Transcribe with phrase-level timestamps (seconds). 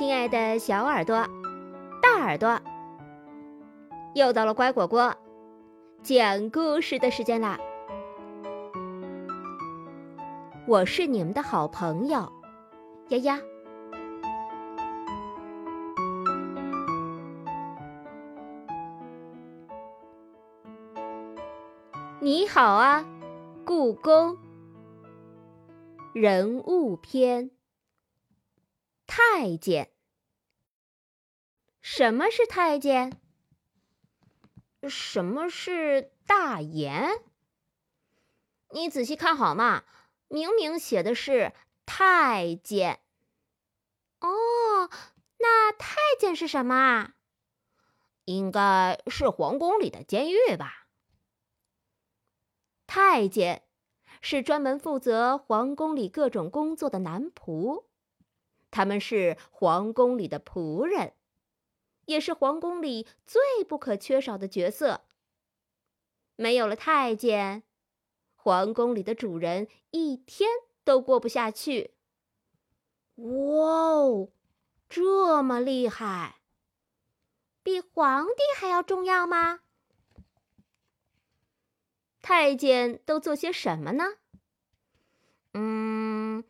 [0.00, 1.28] 亲爱的小耳朵、
[2.00, 2.58] 大耳朵，
[4.14, 5.14] 又到了乖果果
[6.02, 7.58] 讲故事的时间啦！
[10.66, 12.32] 我是你们的好朋友
[13.10, 13.38] 丫丫。
[22.20, 23.04] 你好啊，
[23.66, 24.38] 故宫。
[26.14, 27.50] 人物篇。
[29.12, 29.88] 太监。
[31.80, 33.20] 什么是太监？
[34.88, 37.22] 什么是大言？
[38.70, 39.84] 你仔细看好嘛，
[40.28, 41.52] 明明写的是
[41.84, 43.00] 太监。
[44.20, 44.90] 哦，
[45.38, 47.14] 那太监是什么啊？
[48.26, 50.86] 应该是皇宫里的监狱吧。
[52.86, 53.62] 太监
[54.20, 57.84] 是专门负责皇宫里各种工作的男仆。
[58.70, 61.12] 他们是皇宫里的仆人，
[62.06, 65.02] 也是皇宫里最不可缺少的角色。
[66.36, 67.62] 没有了太监，
[68.34, 70.48] 皇宫里的主人一天
[70.84, 71.94] 都过不下去。
[73.16, 74.28] 哇哦，
[74.88, 76.40] 这么厉害，
[77.62, 79.60] 比皇帝还要重要吗？
[82.22, 84.04] 太监都做些什么呢？
[85.54, 86.44] 嗯。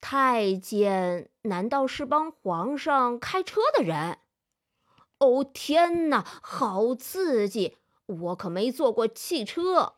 [0.00, 4.18] 太监难道是帮皇上开车的人？
[5.24, 7.78] 哦天哪，好刺激！
[8.06, 9.96] 我可没坐过汽车。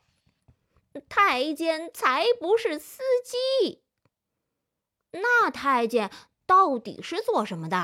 [1.09, 3.83] 太监才不是司机。
[5.11, 6.11] 那太监
[6.47, 7.77] 到底是做什么的？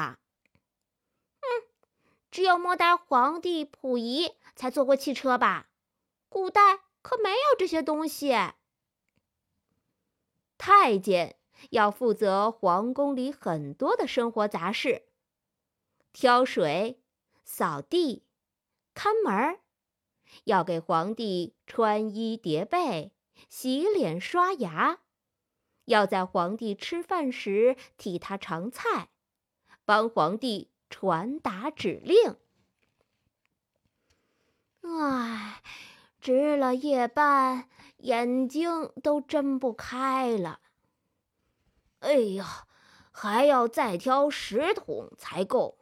[1.41, 1.47] 嗯，
[2.31, 5.69] 只有末代皇帝溥仪才坐过汽车吧？
[6.29, 8.33] 古代可没有这些东西。
[10.57, 11.37] 太监。
[11.71, 15.05] 要负责皇宫里很多的生活杂事，
[16.13, 17.01] 挑水、
[17.45, 18.25] 扫地、
[18.95, 19.61] 看门儿，
[20.45, 23.13] 要给皇帝穿衣叠被、
[23.49, 25.01] 洗脸刷牙，
[25.85, 29.11] 要在皇帝吃饭时替他尝菜，
[29.85, 32.37] 帮皇帝传达指令。
[34.83, 35.63] 唉，
[36.21, 40.61] 值了夜班，眼睛都睁不开了。
[42.01, 42.67] 哎呀，
[43.13, 45.79] 还要再挑十桶才够。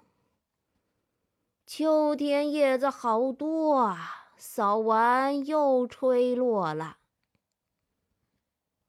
[1.72, 6.98] 秋天叶子好多啊，扫完又吹落了。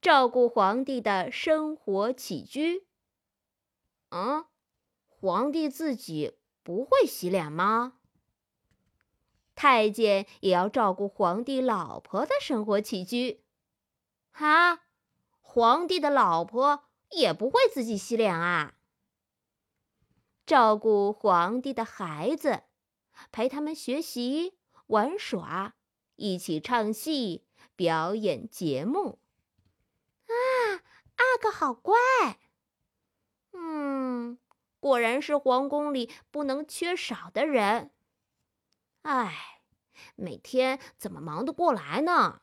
[0.01, 2.87] 照顾皇帝的生活起居。
[4.09, 4.45] 嗯，
[5.05, 7.99] 皇帝自己不会洗脸吗？
[9.53, 13.43] 太监也要照顾皇帝老婆的生活起居。
[14.31, 14.79] 哈，
[15.39, 16.85] 皇帝的老婆。
[17.11, 18.73] 也不会自己洗脸啊！
[20.47, 22.63] 照顾皇帝的孩子，
[23.31, 25.75] 陪他们学习、玩耍，
[26.15, 27.45] 一起唱戏、
[27.75, 29.19] 表演节目。
[30.27, 30.33] 啊，
[31.15, 31.95] 阿哥好乖。
[33.53, 34.37] 嗯，
[34.79, 37.91] 果然是皇宫里不能缺少的人。
[39.01, 39.61] 唉，
[40.15, 42.41] 每天怎么忙得过来呢？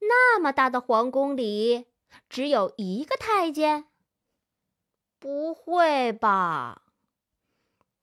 [0.00, 1.86] 那么大的皇宫里。
[2.30, 3.86] 只有一个太监？
[5.18, 6.87] 不会吧！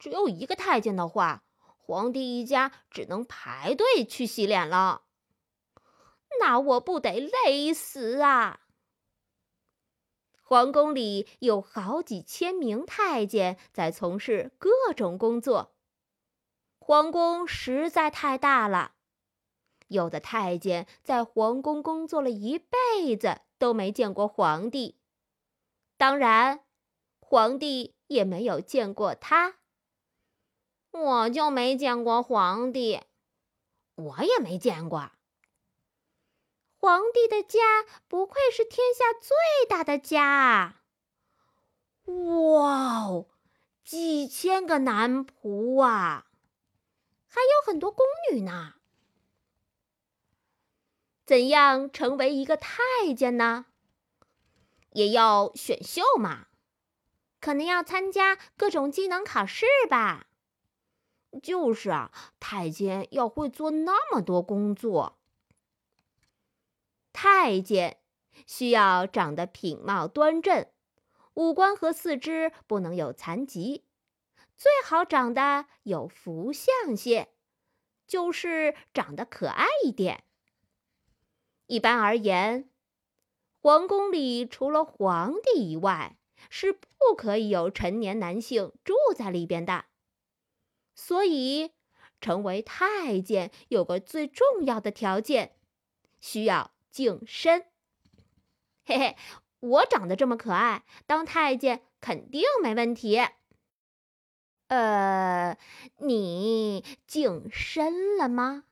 [0.05, 1.43] 只有一个太监的话，
[1.79, 5.01] 皇帝一家只能排队去洗脸了。
[6.39, 8.67] 那我不得累死啊！
[10.43, 15.73] 皇宫里有好几千名太监在从事各种工作，
[16.77, 18.91] 皇宫实在太大了。
[19.87, 23.41] 有的太监在皇宫工作了一辈子。
[23.57, 24.99] 都没见过皇帝，
[25.97, 26.65] 当然，
[27.21, 29.55] 皇帝也没有见过他。
[30.95, 33.01] 我就没见过皇帝，
[33.95, 35.11] 我也没见过。
[36.77, 37.59] 皇帝的家
[38.07, 39.35] 不愧是天下最
[39.67, 40.81] 大的家啊！
[42.05, 43.27] 哇哦，
[43.83, 46.27] 几千个男仆啊，
[47.27, 48.75] 还有很多宫女呢。
[51.25, 53.65] 怎样成为一个太监呢？
[54.91, 56.47] 也要选秀嘛，
[57.41, 60.27] 可能要参加各种技能考试吧。
[61.41, 65.17] 就是啊，太监要会做那么多工作。
[67.13, 67.97] 太监
[68.45, 70.67] 需要长得品貌端正，
[71.33, 73.83] 五官和四肢不能有残疾，
[74.57, 77.29] 最好长得有福相些，
[78.05, 80.23] 就是长得可爱一点。
[81.67, 82.69] 一般而言，
[83.61, 86.17] 皇宫里除了皇帝以外，
[86.49, 89.85] 是不可以有成年男性住在里边的。
[90.95, 91.73] 所以，
[92.21, 95.57] 成为太监有个最重要的条件，
[96.19, 97.65] 需要净身。
[98.85, 99.17] 嘿嘿，
[99.59, 103.19] 我长得这么可爱，当太监肯定没问题。
[104.67, 105.57] 呃，
[105.97, 108.63] 你净身了吗？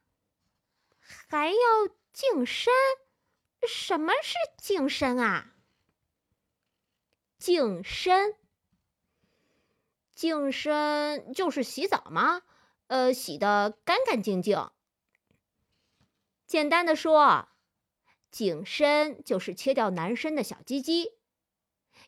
[1.01, 1.57] 还要
[2.11, 2.73] 净身？
[3.67, 5.53] 什么是净身啊？
[7.37, 8.35] 净身，
[10.15, 12.41] 净身就是洗澡吗？
[12.87, 14.69] 呃，洗得干干净净。
[16.45, 17.47] 简单的说，
[18.29, 21.13] 净身就是切掉男生的小鸡鸡，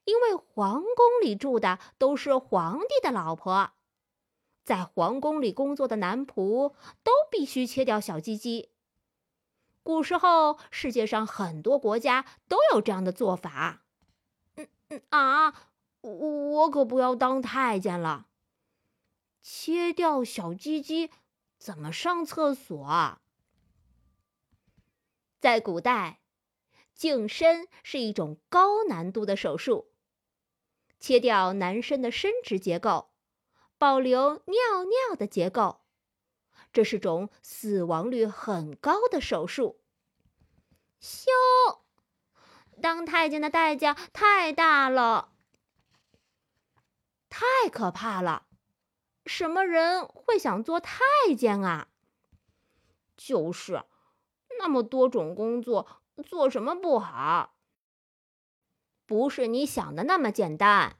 [0.03, 3.71] 因为皇宫里住的都是皇帝的老婆。
[4.63, 6.73] 在皇宫里工作的男仆
[7.03, 8.69] 都必须切掉小鸡鸡。
[9.83, 13.83] 古时候，世界上很多国家都有这样的做法。
[14.55, 15.53] 嗯嗯啊，
[16.11, 18.27] 我可不要当太监了。
[19.41, 21.11] 切掉小鸡鸡，
[21.57, 23.21] 怎么上厕所啊？
[25.39, 26.21] 在古代，
[26.93, 29.91] 净身是一种高难度的手术，
[30.99, 33.11] 切掉男生的生殖结构。
[33.77, 35.81] 保留尿尿的结构，
[36.71, 39.81] 这是种死亡率很高的手术。
[40.99, 41.29] 羞，
[42.81, 45.34] 当太监的代价太大了，
[47.37, 48.45] 太可怕了！
[49.25, 51.03] 什么人会想做太
[51.37, 51.89] 监啊？
[53.17, 53.83] 就是，
[54.57, 55.85] 那么多种工作，
[56.25, 57.57] 做什么不好？
[59.05, 60.95] 不是你想的那么简单。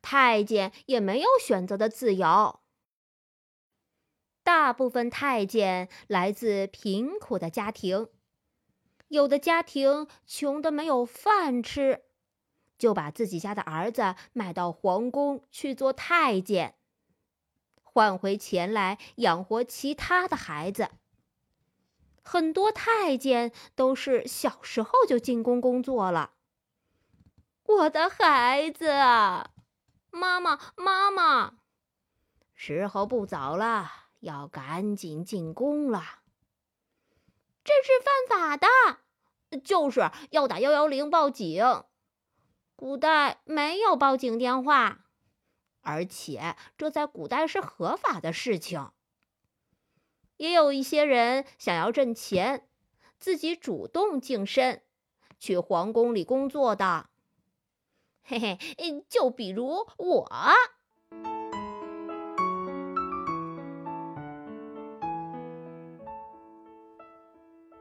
[0.00, 2.60] 太监也没有选择的自由。
[4.44, 8.08] 大部分太监来自贫苦的家庭，
[9.08, 12.04] 有的家庭穷得没有饭吃，
[12.84, 16.74] 就把自己家的儿子卖到皇宫去做太监，
[17.82, 20.90] 换回钱来养活其他的孩子。
[22.22, 26.32] 很多太监都是小时候就进宫工作了。
[27.64, 28.90] 我的孩子！
[30.10, 31.54] 妈妈，妈妈，
[32.54, 33.90] 时候不早了，
[34.20, 36.02] 要赶紧进宫了。
[37.64, 41.64] 这是犯法的，就是要打幺幺零报警。
[42.76, 45.04] 古代没有报警电话，
[45.80, 48.90] 而且这在古代是合法的事情。
[50.36, 52.68] 也有一些人想要挣钱，
[53.18, 54.82] 自己主动净身，
[55.38, 57.06] 去皇宫里工作的。
[58.24, 58.58] 嘿嘿，
[59.08, 60.32] 就比如我。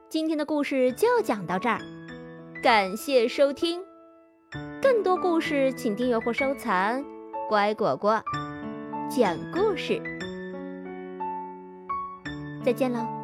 [0.07, 1.81] 今天的故事就讲到这儿，
[2.61, 3.92] 感谢收听。
[4.93, 7.03] 更多故事请订阅或收藏。
[7.49, 8.23] 乖果果
[9.09, 9.99] 讲故事，
[12.63, 13.22] 再见了。